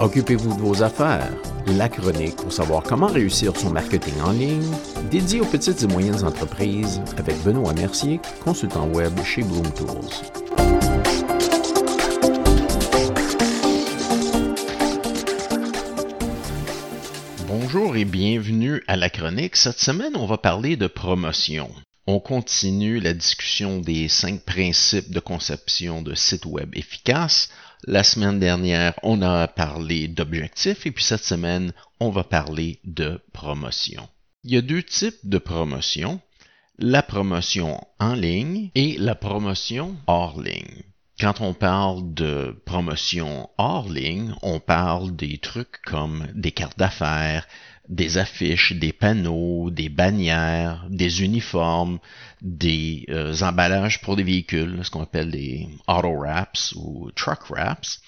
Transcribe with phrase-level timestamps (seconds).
[0.00, 1.32] Occupez-vous de vos affaires.
[1.66, 4.70] La chronique pour savoir comment réussir son marketing en ligne,
[5.10, 9.88] dédié aux petites et moyennes entreprises avec Benoît Mercier, consultant web chez Bloom Tools.
[17.48, 19.56] Bonjour et bienvenue à la chronique.
[19.56, 21.68] Cette semaine, on va parler de promotion.
[22.06, 27.50] On continue la discussion des cinq principes de conception de sites web efficaces
[27.86, 33.20] la semaine dernière, on a parlé d'objectifs et puis cette semaine, on va parler de
[33.32, 34.08] promotion.
[34.44, 36.20] Il y a deux types de promotion,
[36.78, 40.82] la promotion en ligne et la promotion hors ligne.
[41.20, 47.46] Quand on parle de promotion hors ligne, on parle des trucs comme des cartes d'affaires,
[47.88, 51.98] des affiches, des panneaux, des bannières, des uniformes,
[52.42, 58.00] des euh, emballages pour des véhicules, ce qu'on appelle des auto wraps ou truck wraps.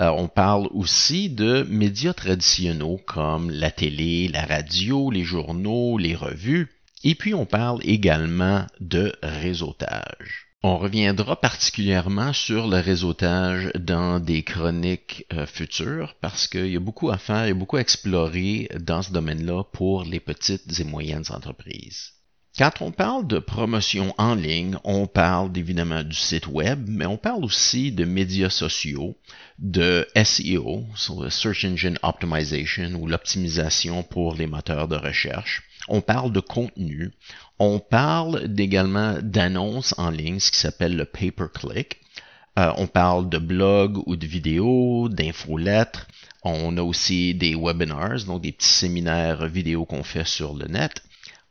[0.00, 6.14] Euh, on parle aussi de médias traditionnels comme la télé, la radio, les journaux, les
[6.14, 6.70] revues.
[7.04, 10.53] Et puis on parle également de réseautage.
[10.66, 16.80] On reviendra particulièrement sur le réseautage dans des chroniques euh, futures parce qu'il y a
[16.80, 21.26] beaucoup à faire et beaucoup à explorer dans ce domaine-là pour les petites et moyennes
[21.28, 22.12] entreprises.
[22.56, 27.18] Quand on parle de promotion en ligne, on parle évidemment du site web, mais on
[27.18, 29.18] parle aussi de médias sociaux,
[29.58, 35.62] de SEO, Search Engine Optimization ou l'optimisation pour les moteurs de recherche.
[35.88, 37.12] On parle de contenu,
[37.58, 42.00] on parle également d'annonces en ligne, ce qui s'appelle le pay-per-click.
[42.58, 46.06] Euh, on parle de blogs ou de vidéos, d'infolettres.
[46.42, 51.02] On a aussi des webinars, donc des petits séminaires vidéo qu'on fait sur le net.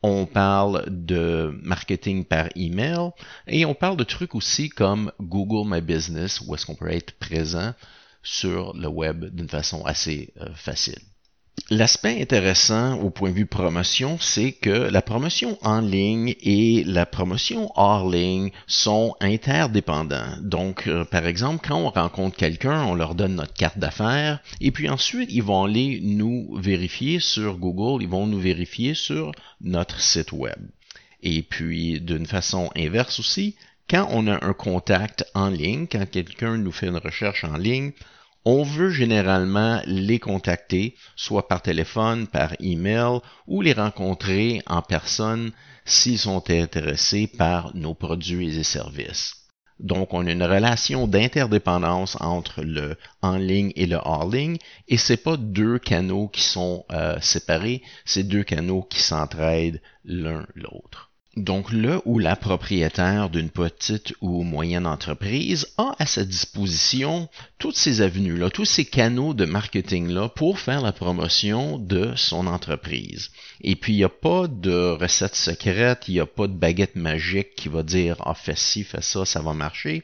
[0.01, 3.11] On parle de marketing par email
[3.47, 7.17] et on parle de trucs aussi comme Google My Business où est-ce qu'on peut être
[7.19, 7.73] présent
[8.21, 10.99] sur le web d'une façon assez euh, facile.
[11.69, 17.05] L'aspect intéressant au point de vue promotion, c'est que la promotion en ligne et la
[17.05, 20.35] promotion hors ligne sont interdépendants.
[20.41, 24.71] Donc, euh, par exemple, quand on rencontre quelqu'un, on leur donne notre carte d'affaires et
[24.71, 29.31] puis ensuite, ils vont aller nous vérifier sur Google, ils vont nous vérifier sur
[29.61, 30.59] notre site web.
[31.21, 33.55] Et puis, d'une façon inverse aussi,
[33.89, 37.93] quand on a un contact en ligne, quand quelqu'un nous fait une recherche en ligne,
[38.45, 45.51] on veut généralement les contacter, soit par téléphone, par email, ou les rencontrer en personne
[45.85, 49.35] s'ils sont intéressés par nos produits et services.
[49.79, 54.97] Donc, on a une relation d'interdépendance entre le en ligne et le hors ligne, et
[54.97, 61.12] c'est pas deux canaux qui sont euh, séparés, c'est deux canaux qui s'entraident l'un l'autre.
[61.35, 67.27] Donc le ou la propriétaire d'une petite ou moyenne entreprise a à sa disposition
[67.57, 73.31] toutes ces avenues-là, tous ces canaux de marketing-là pour faire la promotion de son entreprise.
[73.61, 76.95] Et puis il n'y a pas de recette secrète, il n'y a pas de baguette
[76.95, 80.03] magique qui va dire ah fais ci, fais ça, ça va marcher.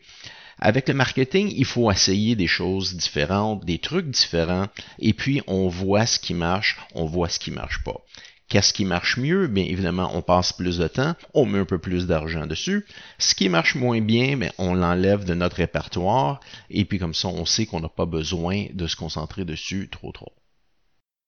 [0.58, 4.68] Avec le marketing, il faut essayer des choses différentes, des trucs différents,
[4.98, 8.04] et puis on voit ce qui marche, on voit ce qui marche pas.
[8.50, 9.46] Qu'est-ce qui marche mieux?
[9.46, 12.84] Bien évidemment, on passe plus de temps, on met un peu plus d'argent dessus.
[13.20, 16.40] Ce qui marche moins bien, bien, on l'enlève de notre répertoire
[16.72, 20.12] et puis comme ça, on sait qu'on n'a pas besoin de se concentrer dessus trop
[20.12, 20.34] trop.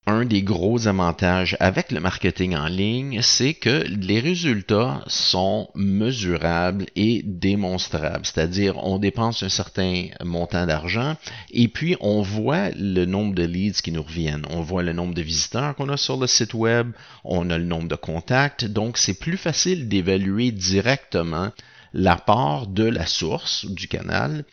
[0.07, 6.87] Un des gros avantages avec le marketing en ligne, c'est que les résultats sont mesurables
[6.95, 8.25] et démonstrables.
[8.25, 11.15] C'est-à-dire, on dépense un certain montant d'argent
[11.51, 14.47] et puis on voit le nombre de leads qui nous reviennent.
[14.49, 17.65] On voit le nombre de visiteurs qu'on a sur le site web, on a le
[17.65, 18.65] nombre de contacts.
[18.65, 21.51] Donc, c'est plus facile d'évaluer directement
[21.93, 24.45] l'apport de la source du canal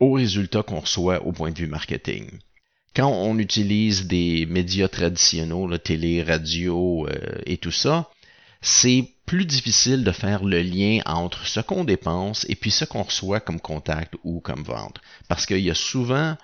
[0.00, 2.30] aux résultats qu'on reçoit au point de vue marketing
[2.96, 8.08] quand on utilise des médias traditionnels, la télé, radio euh, et tout ça,
[8.62, 13.02] c'est plus difficile de faire le lien entre ce qu'on dépense et puis ce qu'on
[13.02, 15.02] reçoit comme contact ou comme vente.
[15.28, 16.38] Parce qu'il y a souvent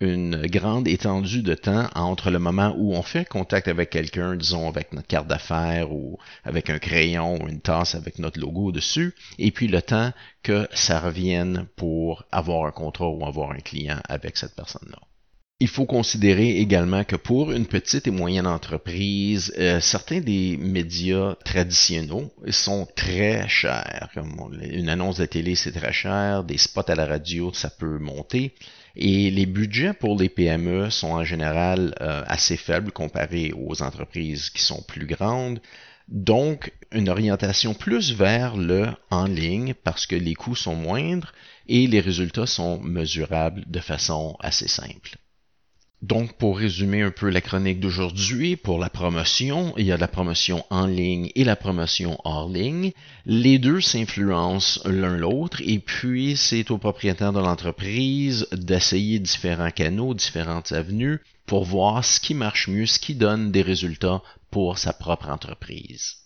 [0.00, 4.68] une grande étendue de temps entre le moment où on fait contact avec quelqu'un, disons
[4.68, 9.12] avec notre carte d'affaires ou avec un crayon ou une tasse avec notre logo dessus,
[9.38, 10.12] et puis le temps
[10.44, 14.98] que ça revienne pour avoir un contrat ou avoir un client avec cette personne-là.
[15.58, 21.34] Il faut considérer également que pour une petite et moyenne entreprise, euh, certains des médias
[21.46, 24.10] traditionnels sont très chers.
[24.60, 26.44] Une annonce de télé, c'est très cher.
[26.44, 28.54] Des spots à la radio, ça peut monter.
[28.96, 34.50] Et les budgets pour les PME sont en général euh, assez faibles comparés aux entreprises
[34.50, 35.62] qui sont plus grandes.
[36.08, 41.32] Donc, une orientation plus vers le en ligne parce que les coûts sont moindres
[41.66, 45.16] et les résultats sont mesurables de façon assez simple.
[46.02, 50.08] Donc, pour résumer un peu la chronique d'aujourd'hui, pour la promotion, il y a la
[50.08, 52.92] promotion en ligne et la promotion hors ligne.
[53.24, 60.12] Les deux s'influencent l'un l'autre et puis c'est au propriétaire de l'entreprise d'essayer différents canaux,
[60.12, 64.92] différentes avenues pour voir ce qui marche mieux, ce qui donne des résultats pour sa
[64.92, 66.25] propre entreprise.